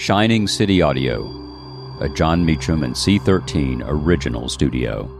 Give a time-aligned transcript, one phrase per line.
[0.00, 1.26] Shining City Audio,
[2.00, 5.19] a Jon Meacham and C13 original studio.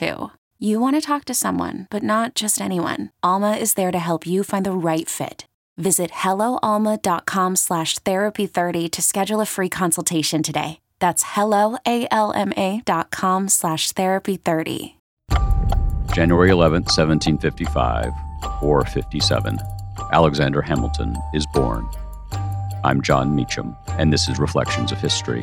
[0.00, 0.30] too.
[0.58, 3.12] You want to talk to someone, but not just anyone.
[3.22, 5.44] Alma is there to help you find the right fit.
[5.78, 10.80] Visit helloalma.com slash therapy30 to schedule a free consultation today.
[10.98, 14.94] That's helloalma.com slash therapy30.
[16.12, 18.12] January 11th, 1755,
[18.62, 19.58] or 57.
[20.12, 21.88] Alexander Hamilton is born.
[22.84, 25.42] I'm Jon Meacham, and this is Reflections of History.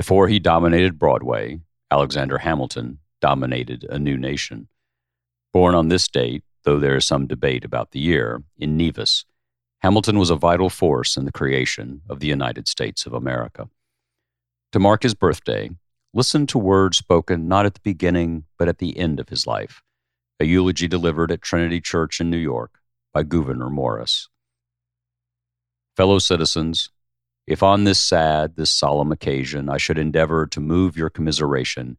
[0.00, 4.68] Before he dominated Broadway, Alexander Hamilton dominated a new nation.
[5.52, 9.26] Born on this date, though there is some debate about the year, in Nevis,
[9.80, 13.68] Hamilton was a vital force in the creation of the United States of America.
[14.72, 15.68] To mark his birthday,
[16.14, 19.82] listen to words spoken not at the beginning but at the end of his life,
[20.40, 22.80] a eulogy delivered at Trinity Church in New York
[23.12, 24.30] by Gouverneur Morris.
[25.94, 26.88] Fellow citizens,
[27.50, 31.96] if on this sad, this solemn occasion I should endeavor to move your commiseration,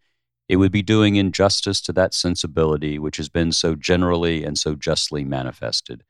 [0.47, 4.75] it would be doing injustice to that sensibility which has been so generally and so
[4.75, 6.05] justly manifested.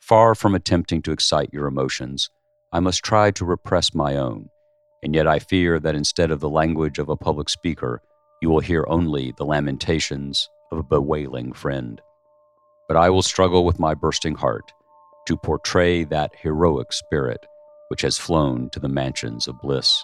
[0.00, 2.28] Far from attempting to excite your emotions,
[2.72, 4.48] I must try to repress my own,
[5.00, 8.02] and yet I fear that instead of the language of a public speaker,
[8.40, 12.00] you will hear only the lamentations of a bewailing friend.
[12.88, 14.72] But I will struggle with my bursting heart
[15.28, 17.46] to portray that heroic spirit
[17.92, 20.02] which has flown to the mansions of bliss.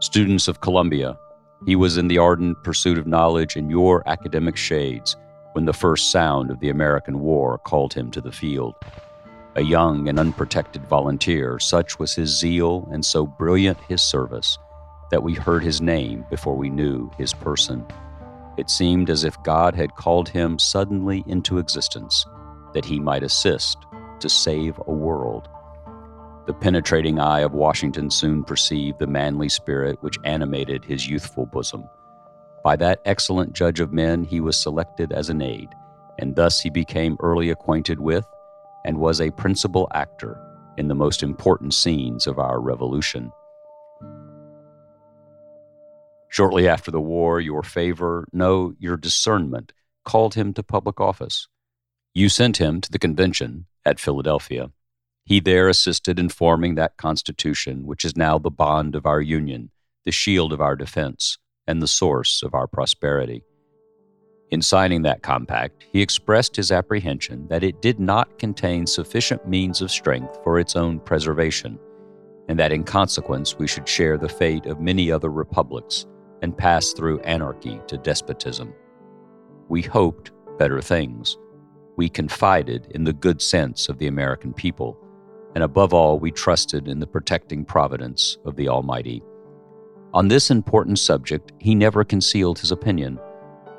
[0.00, 1.18] Students of Columbia,
[1.64, 5.16] he was in the ardent pursuit of knowledge in your academic shades
[5.54, 8.74] when the first sound of the American War called him to the field.
[9.54, 14.58] A young and unprotected volunteer, such was his zeal and so brilliant his service
[15.10, 17.86] that we heard his name before we knew his person.
[18.58, 22.26] It seemed as if God had called him suddenly into existence
[22.74, 23.78] that he might assist
[24.20, 24.95] to save a.
[26.46, 31.88] The penetrating eye of Washington soon perceived the manly spirit which animated his youthful bosom.
[32.62, 35.74] By that excellent judge of men, he was selected as an aide,
[36.20, 38.24] and thus he became early acquainted with
[38.84, 40.40] and was a principal actor
[40.76, 43.32] in the most important scenes of our revolution.
[46.28, 49.72] Shortly after the war, your favor, no, your discernment,
[50.04, 51.48] called him to public office.
[52.14, 54.70] You sent him to the convention at Philadelphia.
[55.26, 59.70] He there assisted in forming that Constitution, which is now the bond of our Union,
[60.04, 63.42] the shield of our defense, and the source of our prosperity.
[64.52, 69.82] In signing that compact, he expressed his apprehension that it did not contain sufficient means
[69.82, 71.76] of strength for its own preservation,
[72.48, 76.06] and that in consequence we should share the fate of many other republics
[76.40, 78.72] and pass through anarchy to despotism.
[79.68, 81.36] We hoped better things.
[81.96, 84.96] We confided in the good sense of the American people
[85.56, 89.22] and above all, we trusted in the protecting providence of the Almighty.
[90.12, 93.18] On this important subject, he never concealed his opinion.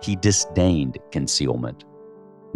[0.01, 1.85] He disdained concealment.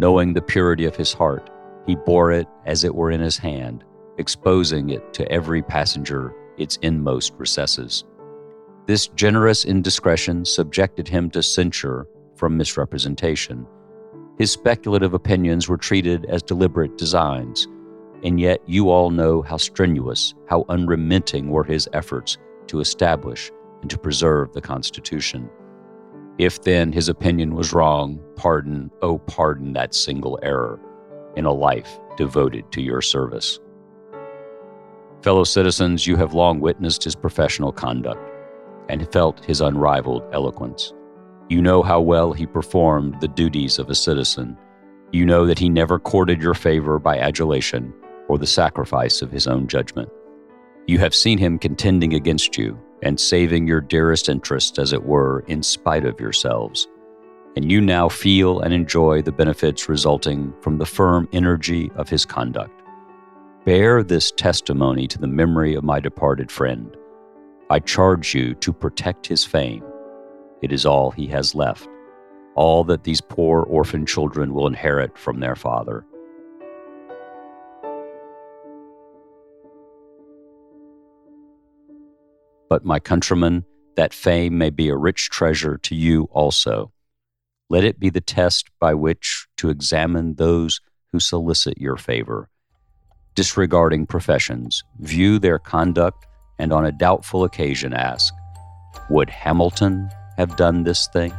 [0.00, 1.50] Knowing the purity of his heart,
[1.86, 3.84] he bore it as it were in his hand,
[4.18, 8.02] exposing it to every passenger its inmost recesses.
[8.88, 13.68] This generous indiscretion subjected him to censure from misrepresentation.
[14.36, 17.68] His speculative opinions were treated as deliberate designs
[18.22, 22.38] and yet you all know how strenuous, how unremitting were his efforts
[22.68, 25.50] to establish and to preserve the Constitution.
[26.38, 30.80] If then his opinion was wrong, pardon, oh, pardon that single error
[31.36, 33.58] in a life devoted to your service.
[35.22, 38.30] Fellow citizens, you have long witnessed his professional conduct
[38.88, 40.92] and felt his unrivaled eloquence.
[41.48, 44.56] You know how well he performed the duties of a citizen.
[45.12, 47.92] You know that he never courted your favor by adulation
[48.32, 50.08] or the sacrifice of his own judgment.
[50.86, 55.40] You have seen him contending against you and saving your dearest interest, as it were,
[55.48, 56.88] in spite of yourselves.
[57.56, 62.24] And you now feel and enjoy the benefits resulting from the firm energy of his
[62.24, 62.72] conduct.
[63.66, 66.96] Bear this testimony to the memory of my departed friend.
[67.68, 69.84] I charge you to protect his fame.
[70.62, 71.86] It is all he has left,
[72.54, 76.06] all that these poor orphan children will inherit from their father.
[82.72, 83.66] But, my countrymen,
[83.96, 86.90] that fame may be a rich treasure to you also.
[87.68, 90.80] Let it be the test by which to examine those
[91.12, 92.48] who solicit your favor.
[93.34, 96.26] Disregarding professions, view their conduct
[96.58, 98.32] and on a doubtful occasion ask,
[99.10, 100.08] Would Hamilton
[100.38, 101.34] have done this thing?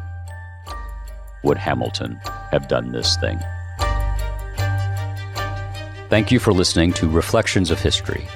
[1.44, 2.20] Would Hamilton
[2.52, 3.40] have done this thing?
[6.12, 8.28] Thank you for listening to Reflections of History,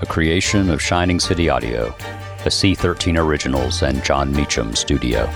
[0.00, 1.92] a creation of Shining City Audio
[2.46, 5.32] a C13 Originals and Jon Meacham studio.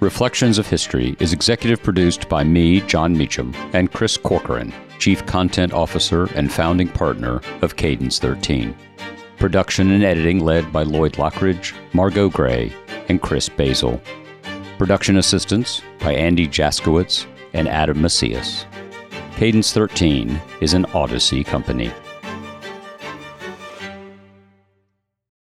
[0.00, 5.72] Reflections of History is executive produced by me, Jon Meacham, and Chris Corcoran, Chief Content
[5.72, 8.74] Officer and founding partner of Cadence 13.
[9.36, 12.74] Production and editing led by Lloyd Lockridge, Margot Gray,
[13.08, 14.00] and Chris Basil.
[14.76, 18.64] Production assistance by Andy Jaskowitz and Adam Macias.
[19.42, 21.90] Cadence 13 is an Odyssey company.